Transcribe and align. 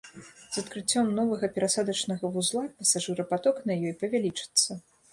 З 0.35 0.55
адкрыццём 0.63 1.11
новага 1.19 1.51
перасадачнага 1.59 2.33
вузла 2.39 2.65
пасажырапаток 2.81 3.65
на 3.69 3.81
ёй 3.87 3.93
павялічыцца. 4.05 4.85